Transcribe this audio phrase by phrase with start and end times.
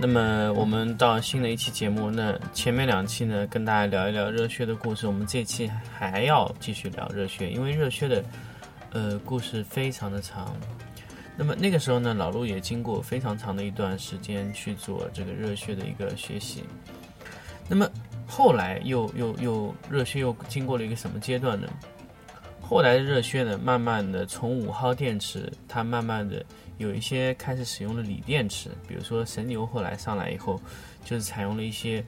[0.00, 5.08] 那么我们到新的一期节目，那前面两期呢，跟大家聊一聊热血的故事。
[5.08, 8.24] 我们这期还要继续聊热血，因为热血的
[8.92, 10.54] 呃故事非常的长。
[11.36, 16.62] 那么那个时候呢，老陆也经过非常长的一段时间去做这个热血的一个学习。
[17.68, 17.88] 那么
[18.24, 21.68] 后来又又又热血又经过了一个什么阶段呢？
[22.68, 26.44] 后来的热血呢，慢慢的从五号电池，它慢慢的。
[26.76, 30.60] 有一些开始使用了锂电池，比如说神牛后来上来以后，
[31.02, 32.04] 就是采用了一些，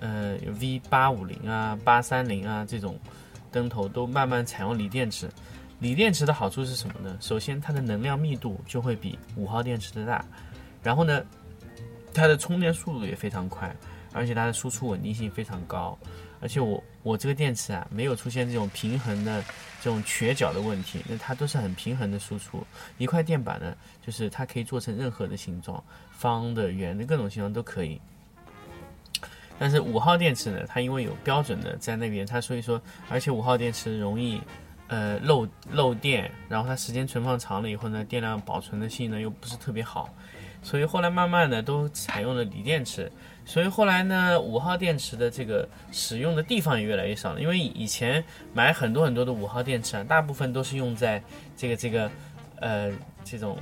[0.00, 2.98] 呃，V 八五零啊、八三零啊这种
[3.50, 5.30] 灯头都慢慢采用锂电池。
[5.78, 7.16] 锂电池的好处是什么呢？
[7.20, 10.22] 首先它的能量密度就会比五号电池的大，
[10.82, 11.24] 然后呢，
[12.12, 13.74] 它的充电速度也非常快，
[14.12, 15.98] 而且它的输出稳定性非常高。
[16.40, 19.44] 而且我我这个电池啊，没有出现这种平衡的
[19.80, 22.66] 这种缺角的问题，那它都是很平衡的输出。
[22.98, 28.00] 一块电板呢，就是它可以做成任何的形状，方的、圆的各种形状都可以。
[29.56, 34.40] 但是五号电池呢，它因为有标准的在那边，它所以说，而且五号电池容易
[34.88, 40.12] 呃漏漏电，然后它时间存放长了以后呢，电量保存的性能又不是特别好，
[40.62, 43.10] 所以后来慢慢的都采用了锂电池。
[43.44, 47.40] 所以后来呢，五号电池的这个使用的地方也越来越少了。
[47.40, 48.22] 因为以前
[48.54, 51.20] 买很多很多的五号电池啊，大部分都是用在
[51.56, 52.08] 这个这个，
[52.60, 52.92] 呃，
[53.24, 53.58] 这种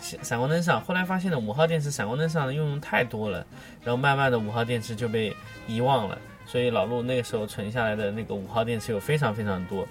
[0.00, 0.80] 闪闪光灯上。
[0.80, 3.46] 后来发现呢，五号电池闪光灯上的用用太多了，
[3.84, 5.36] 然后慢慢的五号电池就被
[5.66, 6.18] 遗忘了。
[6.46, 9.86] 所以老陆那个时候存下来的那个五号电池有非常非常多。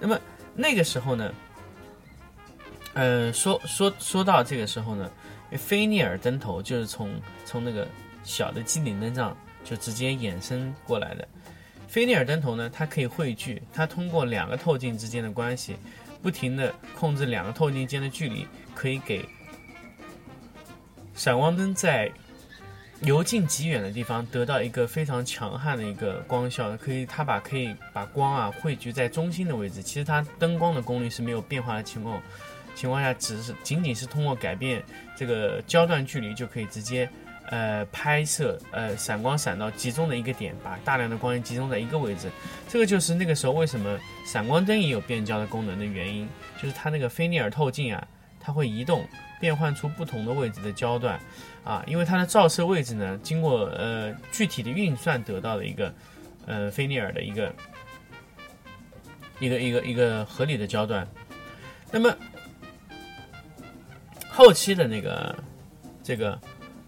[0.00, 0.18] 那么
[0.54, 1.30] 那个时候呢，
[2.94, 5.10] 呃，说说说到这个时候呢，
[5.56, 7.10] 菲涅尔灯头就是从
[7.44, 7.86] 从那个。
[8.26, 11.28] 小的机顶灯上就直接衍生过来的，
[11.86, 15.76] 菲涅尔灯头呢，它可以汇聚，它通过两个透镜之间的关系，
[16.22, 19.28] 不停的控制两个透镜间的距离，可以给
[21.14, 22.10] 闪光灯在
[23.02, 32.22] 由近及远的地方得到一个非常强悍的一个光效，可以它把可以把光啊汇聚在中心的位置，其实它灯光的功率是没有变化的情况
[32.74, 34.82] 情况下，只是仅仅是通过改变
[35.16, 37.08] 这个焦段距离就可以直接。
[37.48, 42.30] 呃，拍摄呃，闪光闪到集中的一个点，把大量的光源集中在一个位置，
[42.70, 46.26] 这个就是那个时候为什么闪光灯也有变焦的功能的原因，
[46.60, 48.08] 就是它那个菲涅尔透镜啊，
[48.40, 49.06] 它会移动
[49.38, 51.20] 变换出不同的位置的焦段，
[51.64, 55.94] 啊，因为它的照射位置呢，经过呃具体的运算得到的一个
[56.46, 57.54] 呃菲涅尔的一个
[59.38, 61.06] 一个一个一个合理的焦段，
[61.92, 62.16] 那么
[64.34, 65.34] 后期的那个
[66.02, 66.38] 这个。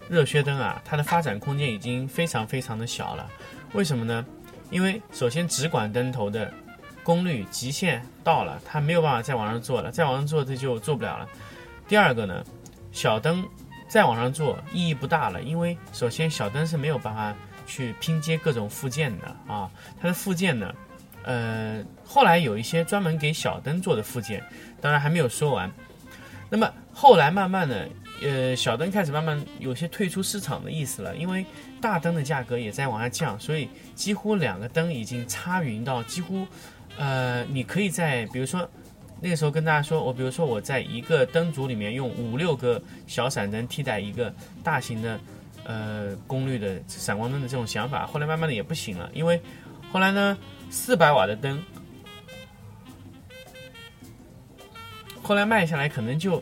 [0.09, 3.29] 热靴灯啊，它的发展空间已经非常非常的小了。
[3.73, 4.25] 为什么呢？
[4.69, 6.49] 因为首先直管灯头的
[7.03, 11.27] 功率极限到了，它没有办法再往上做了，再往上做这就做不了了。
[11.89, 12.41] 第二个呢，
[12.93, 13.45] 小灯
[13.89, 17.35] 再往上做意义不大了，因为首先小灯是没有办法
[17.65, 19.69] 去拼接各种附件的啊，
[19.99, 20.73] 它的附件呢，
[21.23, 24.41] 呃，后来有一些专门给小灯做的附件，
[24.79, 25.69] 当然还没有说完。
[26.49, 27.87] 那么后来慢慢的。
[28.19, 31.45] 呃，小灯开始慢慢有些退出市场的意思了，因为
[31.79, 36.47] 大灯的价格也在往下降，所以几乎两个灯已经差匀到几乎，
[36.97, 38.67] 呃，你可以在比如说
[39.21, 44.33] 那个时候跟大家说，我比如说我在一个灯组里面用五六个小闪灯替代一个
[44.63, 45.19] 大型的
[45.63, 49.39] 呃功率的闪光灯的这种想法，后来慢慢的也不行了，因为
[49.91, 50.35] 后来呢，
[50.71, 51.63] 四百瓦的灯
[55.21, 56.41] 后来卖下来可能就。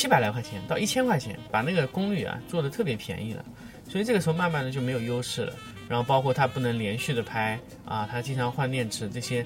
[0.00, 3.44] 七百来块钱到一千块钱，把那个功率啊做的特别便宜了，
[3.86, 5.54] 所以这个时候慢慢的就没有优势了。
[5.90, 9.44] 然后包括它不能连续的拍啊，它经常换电池，这些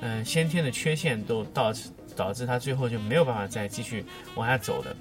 [0.00, 4.04] 嗯先天的缺陷都导致导致它最后就没有办法再继续
[4.34, 4.94] 往下走的。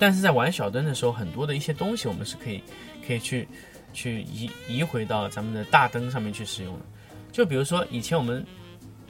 [0.00, 2.60] 但是在玩小灯的时候，很多的一些东西我们是可以
[3.06, 3.46] 可以去
[3.92, 6.84] 去移移回到咱们的大灯上面去使用的。
[7.30, 8.44] 就比如说以前我们。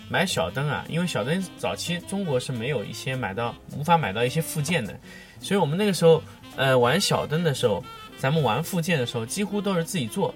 [0.09, 4.97] 买小灯啊，因为小灯早期中国是没有一些买到无法买到一些附件的，
[5.41, 6.23] 所以我们那个时候，
[6.57, 7.83] 呃，玩小灯的时候，
[8.17, 10.33] 咱们玩附件的时候，几乎都是自己做。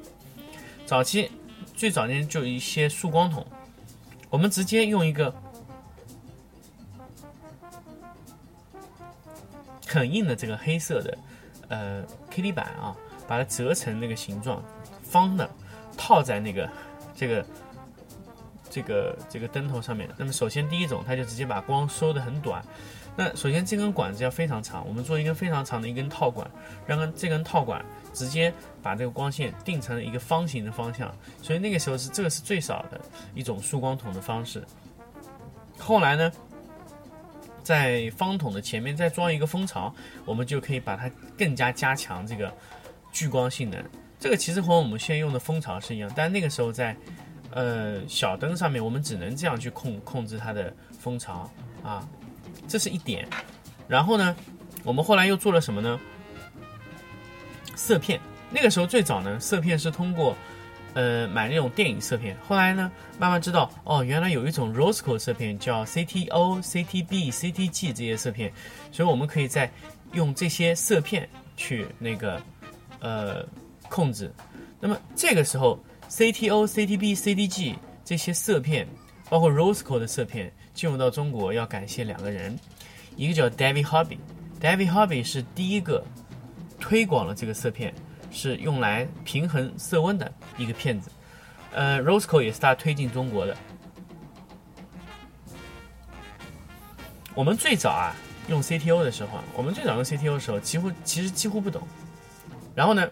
[0.86, 1.30] 早期
[1.76, 3.46] 最早年就一些束光筒，
[4.28, 5.32] 我们直接用一个
[9.86, 11.18] 很硬的这个黑色的，
[11.68, 12.96] 呃，KT 板啊，
[13.28, 14.60] 把它折成那个形状，
[15.04, 15.48] 方的，
[15.96, 16.68] 套在那个
[17.14, 17.46] 这个。
[18.70, 20.08] 这个这个灯头上面。
[20.16, 22.64] 那么首先第一种，它就直接把光收的很短。
[23.16, 26.48] 那首先这根管子要非常长，我们做一根非常长的一根套管，
[26.86, 27.84] 让这根套管
[28.14, 31.12] 直接把这个光线定成一个方形的方向。
[31.42, 32.98] 所以那个时候是这个是最少的
[33.34, 34.64] 一种束光筒的方式。
[35.76, 36.32] 后来呢，
[37.62, 39.92] 在方筒的前面再装一个蜂巢，
[40.24, 42.50] 我们就可以把它更加加强这个
[43.12, 43.84] 聚光性能。
[44.20, 46.96] 这个其实和我们现在用的蜂巢是一样，但那个时候在
[47.52, 51.50] 呃小灯上面，我们只能这样去控控制它的蜂巢
[51.82, 52.08] 啊。
[52.66, 53.26] 这是一点，
[53.88, 54.36] 然后呢，
[54.84, 55.98] 我们后来又做了什么呢？
[57.74, 58.20] 色片。
[58.50, 60.36] 那个时候最早呢，色片是通过，
[60.94, 62.36] 呃，买那种电影色片。
[62.46, 68.52] 后来呢，慢慢知道，哦，原来有一种 Rosco 色片叫 CTO、CTB、CTG 这些色片，
[68.90, 69.70] 所以我们可以在
[70.12, 72.42] 用这些色片去那个，
[72.98, 73.46] 呃，
[73.88, 74.32] 控制。
[74.80, 75.78] 那么这个时候
[76.10, 78.86] ，CTO、CTB、CTG 这些色片，
[79.28, 80.52] 包括 Rosco 的色片。
[80.72, 82.58] 进入到中国要感谢两个人，
[83.16, 86.02] 一个叫 David Hobby，David Hobby 是第一个
[86.78, 87.92] 推广了这个色片，
[88.30, 91.10] 是用来平衡色温的一个片子。
[91.72, 93.54] 呃，Rosco 也是他推进中国的。
[97.34, 98.16] 我们最早啊
[98.48, 101.86] 用 CTO 的时候，我们最早用 CTO 的时候，几乎其实几乎不懂。
[102.74, 103.06] 然后呢，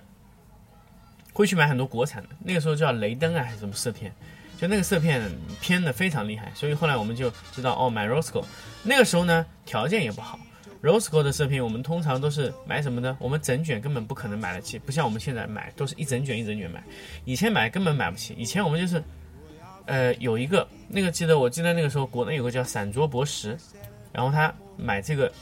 [1.39, 4.13] 会去买很多国产的，那个时候叫雷登啊还是什么色片。
[4.61, 5.23] 就那个色片
[5.61, 8.45] 偏的非常厉害，所以后来我们就知道哦，买 Rosco。
[8.83, 10.37] 那个时候呢，条件也不好
[10.83, 13.17] ，Rosco 的色片我们通常都是买什么呢？
[13.21, 16.83] 我们整卷根本不可能买得起，不像我们现在买都是一整卷一整卷买。
[17.25, 19.01] 以前买根本买不起，以前我们就是，
[19.87, 23.57] 呃，有一个那个记得我记得那个时候国内有个叫散卓博石，
[24.13, 25.33] 然后他买这个，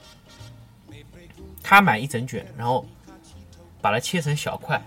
[1.62, 2.86] 他买一整卷，然后
[3.80, 4.78] 把它切成小块。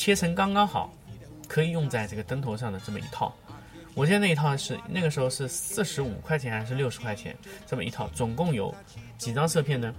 [0.00, 0.90] 切成刚刚好，
[1.46, 3.36] 可以用在这个灯头上的这么一套。
[3.92, 7.36] 我现在那一套是那个时候是四十五块钱还是六十块钱？
[7.66, 8.74] 这么一套，总共有
[9.18, 9.94] 几张色片呢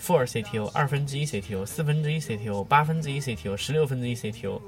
[0.00, 4.60] ？Four CTO，二分之一 CTO，四分之一 CTO，八分之一 CTO，十六分之一 CTO。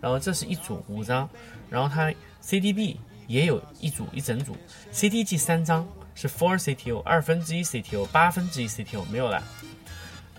[0.00, 1.28] 然后这是一组五张，
[1.68, 2.10] 然后它
[2.42, 2.96] CTB
[3.26, 4.56] 也有一组一整组
[4.94, 9.44] ，CTG 三张是 Four CTO，二分之一 CTO，八分之一 CTO 没有了。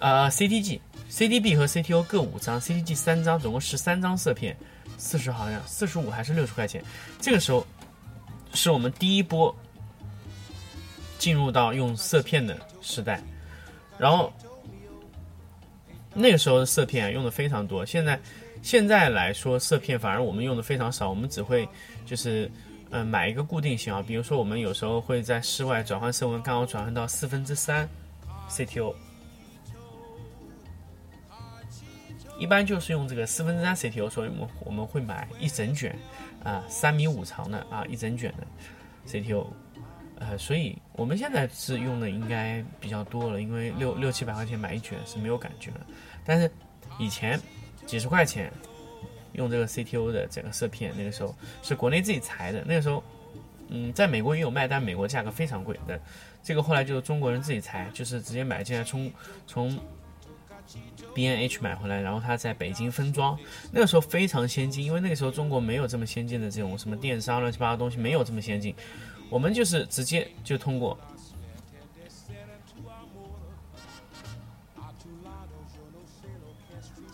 [0.04, 0.82] 呃，CTG。
[1.10, 4.58] CDB 和 CTO 各五张，CTG 三张，总共十三张色片，
[4.98, 6.84] 四十好像四十五还是六十块钱。
[7.22, 7.66] 这个时候
[8.54, 9.56] 是我们第一波
[11.18, 13.22] 进入到用色片的时代，
[13.98, 14.34] 然后
[16.14, 17.86] 那个时候的色片用的非常多。
[17.86, 18.20] 现在
[18.62, 21.66] 现在来说色片反而我们用的非常少，我们只会
[22.08, 22.52] 就是
[22.90, 27.88] 嗯买一个固定型号，比如说我们有时候会在室外转换色温，刚好转换到四分之三
[28.50, 28.96] CTO。
[32.44, 35.98] 一般就是用这个四分之三 CTO，所以我们我们会买一整卷，
[36.44, 38.46] 啊，三米五长的啊，一整卷的
[39.08, 39.48] CTO，
[40.20, 45.80] 呃，所以我们现在是用的应该比较多了，因为六六七百块钱买一卷是没有感觉的，
[46.26, 46.52] 但是
[47.00, 47.40] 以前
[47.86, 48.52] 几十块钱
[49.32, 53.02] 用这个 CTO 的整个色片，那个时候是国内自己裁的，那个时候，
[53.70, 55.98] 嗯，在美国也有卖，但美国价格非常贵的，
[56.44, 59.10] 这个后来就是中国人自己裁，就是直接买进来从
[59.48, 59.80] 从。
[61.14, 63.38] B N H 买回来，然后他在北京分装，
[63.72, 68.74] 那个时候非常先进，因为那个时候中国没有这么先进的这种什么电商乱七八糟东西，没有这么先进。
[69.30, 70.98] 我们就是直接就通过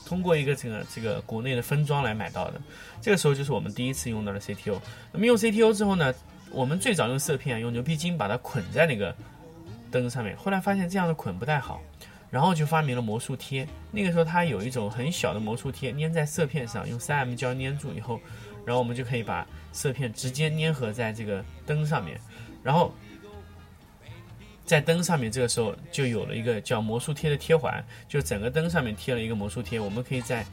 [0.05, 2.61] 通过一个这个这个国内的分装来买到的。
[3.01, 4.81] 这个时候就是我们第一次用到了 C T O。
[5.11, 6.13] 那么用 C T O 之后呢，
[6.51, 9.15] 我们最早用色片用牛皮筋把它捆在那个
[9.91, 11.81] 灯上面，后来发现这样的捆不太好。
[12.31, 13.67] 然后就发明了魔术贴。
[13.91, 18.19] 那个时候它有一种很小的魔术贴，粘在色片上，用 3M 胶粘住以后，
[18.65, 22.19] 然后我们就可以把色片直接粘合在这个灯上面。
[22.61, 22.93] 然后
[24.63, 29.79] 在灯上面，这个时候就有了一个叫魔术贴的贴环，就整个灯上面贴了一个魔术贴。
[29.79, 30.45] 我们可以在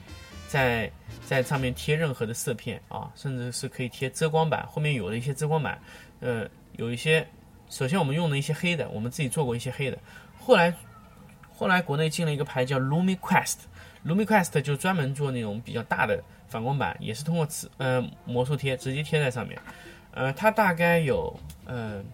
[0.48, 0.90] 在
[1.26, 4.66] 在上面贴任何的色片啊，甚至是可以贴遮光板。
[4.66, 5.78] 后面有了一些遮光板，
[6.20, 7.26] 呃，有一些，
[7.68, 9.98] 首先我们用了一些黑的，我们自己做过一些黑的，
[10.40, 10.74] 后来。
[11.56, 19.58] 后来国内进了一个牌叫 LumiQuest，LumiQuest 就专门做那种比较大的反光板，也是通过磁呃魔术贴直接贴在上面，
[20.12, 21.34] 呃，它大概有
[21.64, 22.04] 呃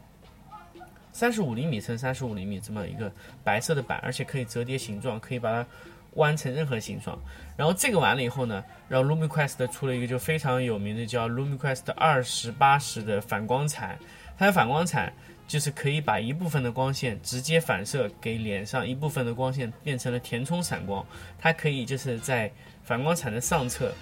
[1.12, 5.66] 三十五厘米乘三十五厘米这么一个白色的板，而且可以折叠形状，可以把它
[6.14, 7.18] 弯成任何形状。
[7.56, 13.98] 然后这个完了以后呢，然后 LumiQuest 出了一个就非常有名的叫 LumiQuest 二十八十的反光彩，
[14.38, 15.12] 它的反光铲
[15.46, 21.04] 就是可以把一部分的光线直接反射给脸上，一部分的光线变成了填充闪光。
[21.38, 22.50] 它可以就是在
[22.82, 23.92] 反光铲的上侧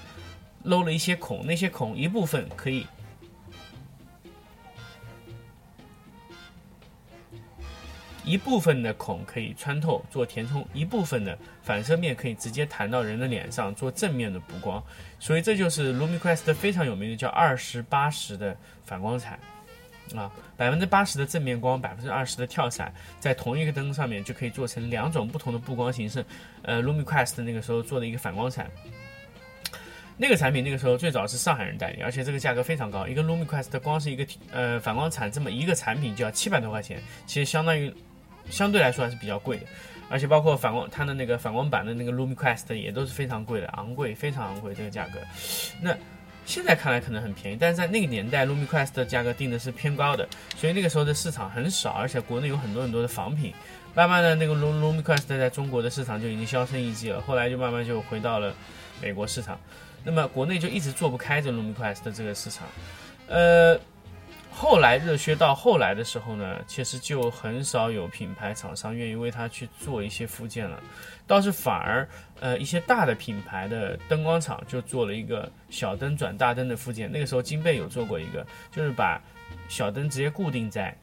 [0.62, 2.86] 漏了一些孔，那些孔一部分可以。
[8.22, 14.80] 一部分的孔可以穿透做填充，一部分的反射面可以直接弹到人的脸上做正面的补光，
[15.18, 19.40] 所以这就是 LumiQuest 非常有名的叫二十八十的反光铲
[20.16, 26.24] 啊，百分之八十的正面光，百分之二十的跳闪，在同一个灯上面就可以做成两种不同的布光形式。
[26.62, 28.70] 呃，LumiQuest 那个时候做的一个反光铲，
[30.16, 37.92] 那个产品那个时候最早是上海人代理，而且这个价格非常高，一个 LumiQuest 光是一个呃反光铲这么一个产品就要七百多块钱，其实相当于。
[38.48, 39.66] 相对来说还是比较贵的，
[40.08, 45.20] 而且包括反光，它的那个反光板的那个 LumiQuest 也都是非常贵的，昂贵，非常昂贵这个价格。
[45.80, 45.96] 那
[46.44, 53.52] 现在看来可能很便宜，但是在那个年代，LumiQuest 的价格定的是偏高的，所以那个时候的市场很少，而且国内有很多很多的仿品。
[53.94, 58.54] 慢慢的，那个 LumiQuest 在中国的市场就已经销声匿迹了，后来就慢慢就回到了
[59.00, 59.58] 美国市场。
[60.04, 62.66] 那么国内就一直做不开这 LumiQuest 的这个市场，
[63.28, 63.78] 呃。
[64.60, 70.82] 后来热靴到后来的时候呢，其实就很少有品牌厂商愿意为它去做一些附件了，
[71.26, 72.06] 倒是反而
[72.40, 77.10] 呃一些大的品牌的灯光厂就做了一个小灯转大灯的附件。
[77.10, 79.18] 那个时候金贝有做过一个，就是把
[79.66, 80.94] 小灯直接固定在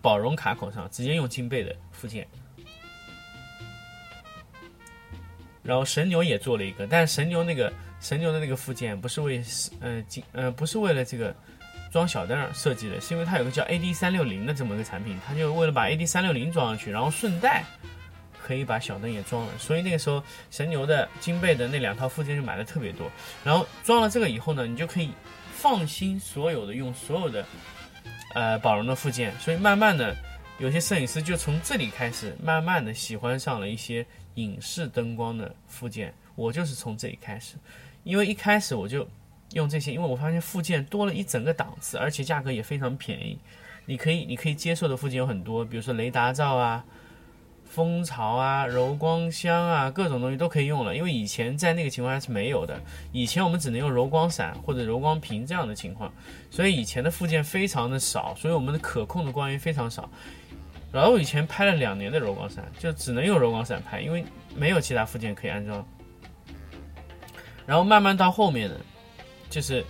[0.00, 2.24] 宝荣卡口上，直接用金贝的附件。
[5.64, 9.42] 然后神牛也做了一个，但神牛那个神牛的那个附件不是为
[9.80, 11.34] 呃金呃不是为了这个。
[11.90, 17.64] 装小灯设计的，是因为它有个叫 AD 三六零的这么一个产品，它就为了把 AD 三六零装上去，然后顺带
[18.42, 19.52] 可以把小灯也装了。
[19.58, 23.10] 所以那个时候神牛的金贝的那两套附件就买的特别多。
[23.42, 25.10] 然后装了这个以后呢，你就可以
[25.52, 27.44] 放心所有的用所有的
[28.34, 29.32] 呃宝龙的附件。
[29.38, 30.14] 所以慢慢的，
[30.58, 36.12] 有些摄影师就从这里开始，慢慢的喜欢上了一些影视灯光的附件。
[36.34, 37.54] 我就是从这里开始，
[38.04, 39.08] 因为一开始我就。
[39.52, 43.38] 用这些，因为我发现附件多了一整个档次，而且价格也非常便宜。
[43.84, 46.84] 你可以，你可以接受的附件有很多，比如说雷达罩啊、
[47.64, 50.96] 蜂巢啊、柔光箱啊，各种东西都可以用了。
[50.96, 52.80] 因为以前在那个情况下是没有的，
[53.12, 56.12] 以前我们只能用柔光伞或者柔光屏这样的情况，
[56.50, 60.10] 所以以前的附件非常的少，所以我们的可控的光源非常少。
[60.90, 64.24] 然后以前拍了两年的柔光伞，就只能用柔光伞拍，因为
[64.56, 65.86] 没有其他附件可以安装。
[67.64, 68.76] 然后慢慢到后面的。
[69.50, 69.84] 就是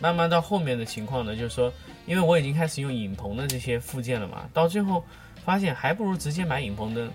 [0.00, 1.72] 慢慢到后面的情况呢，就是说，
[2.06, 5.04] 因为我已经开始用影棚的这些附件了嘛，到最后
[5.44, 7.10] 发现还不如直接买影棚灯。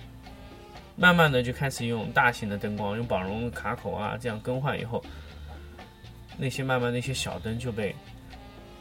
[0.99, 5.03] 慢慢的就开始用大型的灯光，用宝龙卡口啊，这样更换以后，
[6.37, 7.95] 那些慢慢那些小灯就被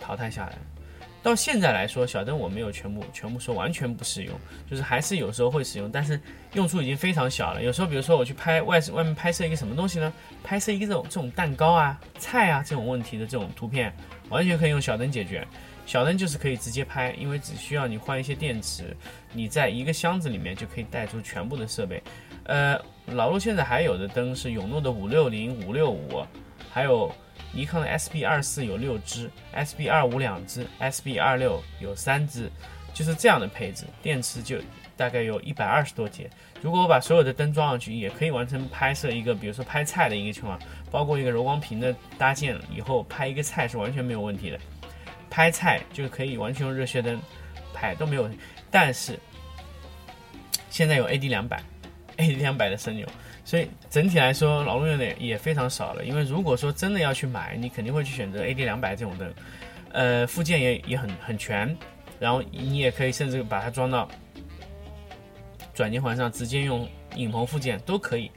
[0.01, 0.57] 淘汰下来。
[1.27, 4.33] 到现在来说，小灯我没有全部全部说完全不使用，
[4.71, 6.21] 就是还是有时候会使用，但是
[6.53, 7.61] 用处已经非常小了。
[7.61, 10.13] 有时候，比如说我去拍外外面拍摄一个什么东西呢？
[10.45, 13.93] 拍摄一个这种这种蛋糕啊、菜啊这种问题的这种图片，
[14.29, 15.45] 完全可以用小灯解决。
[15.85, 18.97] 小灯就是可以直接拍，因为只需要你换一些电池，
[19.33, 22.01] 你在一个箱子里面就可以带出全部的设备。
[22.45, 26.25] 呃，老陆现在还有的灯是永诺的五六零、五六五，
[26.71, 27.13] 还有。
[27.57, 32.51] 尼康的 SB 二四有六支，SB 二五两支，SB 二六有三支，
[32.93, 34.59] 就是这样的配置，电池就
[34.95, 36.29] 大概有一百二十多节。
[36.61, 40.61] 如果我把所有的灯装上去，也可以完成拍摄一个，比如说拍菜的一个情况，
[40.91, 44.61] 包括一个柔光屏的搭建，以后拍一个菜是完全没有问题的。
[45.31, 47.19] 拍菜就可以完全用热血灯
[47.73, 48.39] 拍都没有问题。
[48.71, 49.19] 但是
[50.69, 51.63] 现在有 AD 两百
[52.19, 53.09] ，AD 两百的声牛。
[53.47, 56.05] 所以整体来说，劳动用的也非常少了。
[56.05, 59.33] 因为如果说真的要去买，你肯定会去选择 AD 两百这种灯，
[59.93, 61.75] 呃，附件也也很很全，
[62.19, 64.09] 然后你也可以甚至把它装到
[65.73, 68.29] 转接环上，直接用影棚附件都可以。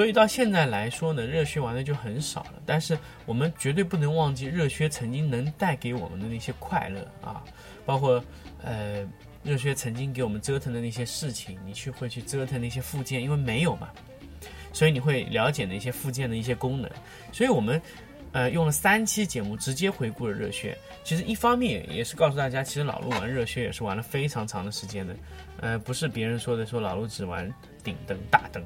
[0.00, 2.54] 所以到现在来说呢，热靴玩的就很少了。
[2.64, 7.44] 但是我们绝对不能忘记热靴曾经能带给我们的那些快乐啊，
[7.84, 8.24] 包括。
[8.62, 9.06] 呃，
[9.42, 13.90] 热靴曾经给我们折腾的那些事情，你去会去折腾那些附件，因为没有嘛，
[14.72, 16.90] 所以你会了解那些附件的一些功能。
[17.30, 17.80] 所以我们
[18.32, 20.76] 呃用了三期节目直接回顾了热靴。
[21.04, 25.16] 其实一方面也是告诉大家，其实老陆玩热靴也是玩了非常长的时间的。
[25.60, 27.50] 呃，不是别人说的说老陆只玩
[27.82, 28.62] 顶灯大灯，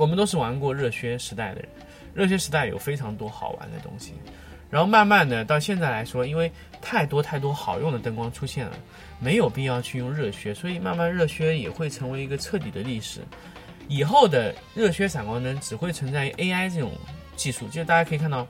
[0.00, 1.68] 我们都是玩过热靴时代的人。
[2.14, 4.14] 热靴时代有非常多好玩的东西。
[4.70, 8.72] 然后慢慢的到现在来说，因为太多太多好用的灯光出现了，
[9.18, 13.20] 没有必要去用热靴，所以慢慢热靴也会成为一个彻底的历史。
[13.88, 16.92] 以后的热靴闪光灯只会存在于 AI 这种
[17.36, 18.46] 技术，就大家可以看到，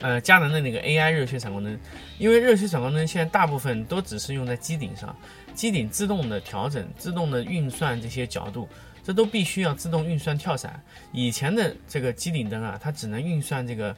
[0.00, 1.76] 呃，佳能的那个 AI 热靴闪光灯，
[2.18, 5.16] 因为热靴闪光灯现在大部分都只是用在机顶上，
[5.54, 8.68] 机顶自动的调整、自动的运算这些角度，
[9.08, 10.78] 这都必须要自动运算跳闪。
[11.12, 13.96] 以前的这个机顶灯啊，它只能运算这个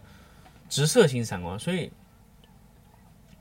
[0.69, 1.91] 直射型闪光，所以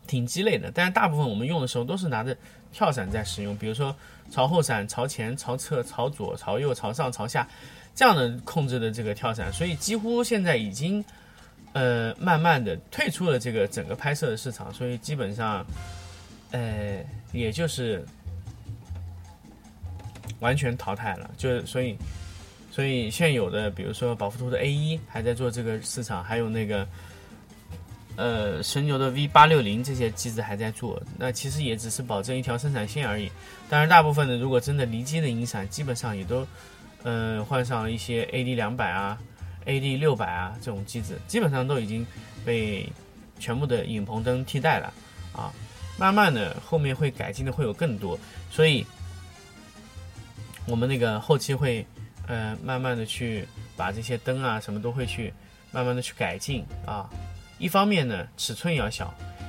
[0.08, 0.72] 挺鸡肋的。
[0.74, 2.36] 但是大部分我们用的时候都是拿着
[2.72, 3.96] 跳闪在使用，比如说。
[4.32, 7.48] 朝后闪、朝前、朝侧、朝左、朝右、朝上、朝下，
[7.96, 11.04] 这样的控制的这个跳伞，所以几乎现在已经，
[11.74, 15.66] 呃，慢慢的退出了这个整个拍摄的市场，所以基本上，
[16.52, 18.06] 呃，也就是
[20.40, 21.30] 完全淘汰了。
[21.38, 21.96] 就所以，
[22.72, 26.88] 所以现有的，比如说宝富图的 A 一还在做这个市场，还有那个。
[28.16, 33.32] 呃，神牛的 V 八六零这些机子还在做，那其实也只是保证一条生产线而已。
[33.70, 36.46] 当然，大部分的如果真的离机的影响，基本上也都，
[37.04, 39.18] 呃，换上了一些 AD 两百啊、
[39.66, 42.06] AD 六百啊这种机子，基本上都已经
[42.44, 42.92] 被
[43.40, 44.94] 全部的影棚灯替代了
[45.32, 45.54] 啊。
[45.98, 48.20] 慢慢的，后面会改进的会有更多，
[48.52, 48.86] 所以
[50.70, 51.84] 我们那个后期会，
[52.28, 55.34] 呃，慢慢的去把这些灯啊什么都会去
[55.72, 57.10] 慢慢的去改进啊。
[57.58, 59.08] 一方面呢，尺寸要小；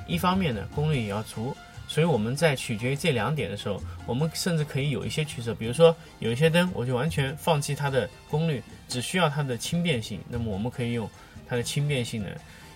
[0.09, 1.55] 一方面呢，功率也要足。
[1.87, 5.55] 所以我们在取决于这两点的时候，我们甚至可以有一些取舍。
[5.55, 10.21] 比如说，有一些灯，我就完全放弃它的功率，只需要它的轻便性。
[10.29, 11.11] 那么我们可以用
[11.49, 12.31] 它的轻便性能。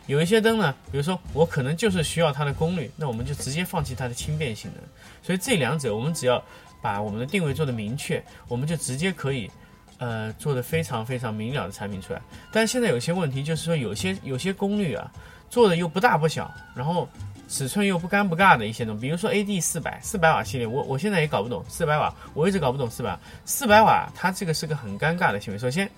[0.06, 4.82] 有一些灯呢，比如说我可能就是需要它的功率，那我们就直接放弃它的轻便性能。
[5.22, 6.44] 所以这两者，我们只要
[6.84, 9.50] 把我们的定位做得明确，我们就直接可以。
[9.98, 12.20] 呃，做的非常非常明了的产品出来，
[12.52, 15.10] 但是现在有些问题，就是说有些有些功率啊，
[15.48, 17.08] 做的又不大不小，然后
[17.48, 25.58] 尺寸又不尴不尬的一些东西，比如说 AD 四百四百瓦系列，我我现在也搞不懂四百瓦，我一直搞不懂四百四百瓦，它这个是个很尴尬的行为。
[25.58, 25.88] 首先，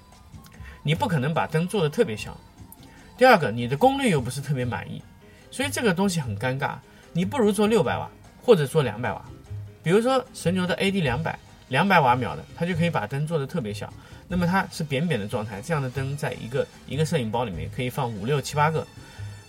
[0.82, 2.36] 你不可能把灯做的特别小，
[3.16, 5.02] 第二个，你的功率又不是特别满意，
[5.50, 6.74] 所以这个东西很尴尬。
[7.14, 8.08] 你不如做六百瓦
[8.42, 9.24] 或者做两百瓦，
[9.86, 11.38] 比如说神牛的 AD 两百。
[11.68, 13.92] 两百瓦秒的，它就可以把灯做的特别小。
[14.28, 18.86] 那么它是扁扁的状态，这样的灯在一个一个摄影包里面可以放五六七八个。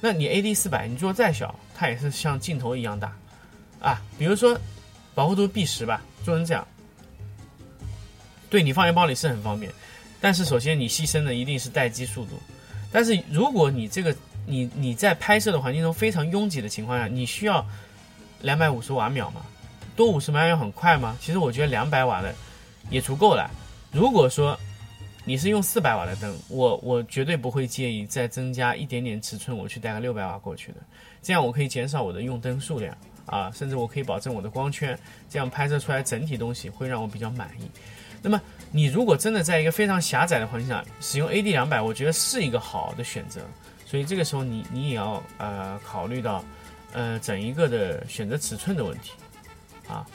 [0.02, 3.16] 那你 AD 四百，你做再小，它也是像镜头一样大
[3.80, 4.02] 啊。
[4.18, 4.60] 比如说
[5.14, 6.68] 保护度 B 十吧，做成这样，
[8.50, 9.72] 对你放在包里是很方便。
[10.20, 12.40] 但是首先你牺牲的一定是待机速度。
[12.92, 14.16] 但是如果你这个
[14.48, 17.64] 你你在拍摄的环境中非常拥挤的情况下，你需要
[18.42, 19.46] 两百五十瓦秒吗？
[19.98, 21.18] 多五十瓦要很快吗？
[21.20, 22.34] 其实我觉得两百瓦的
[22.92, 23.50] 也足够了。
[23.92, 24.58] 如果说
[25.26, 30.78] 你是用四百瓦的灯，我我绝对不会介意再增加一点点尺寸，我去带个六百瓦过去的。
[31.24, 37.68] 这样我可以减少我的用灯数量啊，甚至我可以保证我的光圈，这样拍摄出来整体东西会让我比较满意。
[38.22, 38.40] 那么
[38.72, 43.42] 你如果真的在一个非常狭窄的环境下使用 AD 两百，我觉得是一个好的选择。
[43.84, 46.44] 所以这个时候你你也要呃考虑到
[46.94, 49.14] 呃整一个的选择尺寸的问题。
[49.88, 50.06] 啊，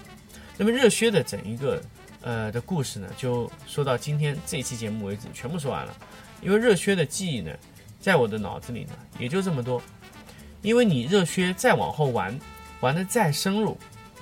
[0.56, 1.82] 那么热靴的整一个
[2.20, 5.96] 呃的故事呢，就说到今天这期节目为止，全部说完了。
[6.40, 7.52] 因为热靴的记忆呢，
[8.00, 9.80] 在我的脑子里呢，也就这么多。
[10.60, 12.38] 因为你热靴再往后玩，
[12.80, 13.76] 玩的再深入，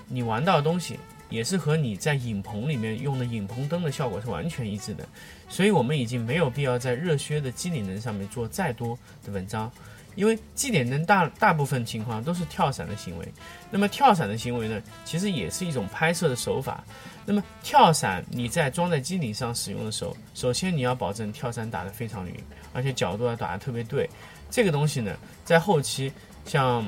[0.07, 5.07] 你玩到的东西也是和你在影棚里面用的影棚灯的效果是完全一致的。
[5.49, 9.71] 所以我们已经没有必要在热靴的机理能上面做再多的文章。
[10.17, 13.29] 因为机点灯大大部分情况都是跳伞的行为，
[13.71, 16.85] 那么跳伞的行为呢，其实也是一种拍摄的手法。
[17.25, 22.35] 那么跳伞你在装在机顶上使用的时候，首先你要保证跳伞打得非常匀，
[22.73, 24.09] 而且角度要打得特别对。
[24.51, 26.13] 这个东西呢，在后期
[26.45, 26.85] 像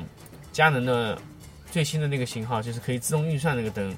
[0.51, 1.17] 佳能的
[1.71, 3.95] 最新的那个型号，就是可以自动运算那个灯，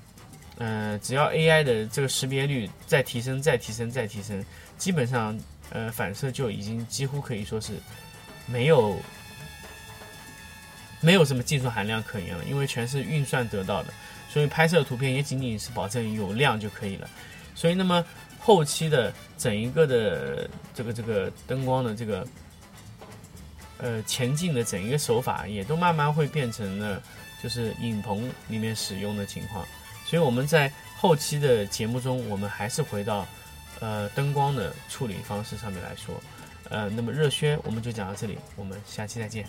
[0.60, 4.46] 嗯，只要 AI 的这个识别率再提升、再提升、再提升，
[4.78, 5.38] 基本上
[5.72, 7.74] 呃反射就已经几乎可以说是。
[8.48, 8.96] 没有，
[11.06, 13.94] 没有什么技术含量可言了，因为全是运算得到的，
[14.28, 17.08] 所以拍摄图片也仅仅是保证有亮就可以了。
[17.54, 18.04] 所以，那么
[18.40, 22.28] 后期的整一个的这个这个灯光的这个
[23.78, 27.02] 呃前进的整一个手法，也都慢慢会变成了
[27.42, 29.64] 就是影棚里面使用的情况。
[30.08, 33.28] 所以我们在后期的节目中，我们还是回到
[33.80, 36.20] 呃灯光的处理方式上面来说。
[36.70, 39.46] 呃，那么热靴我们就讲到这里，我们下期再见。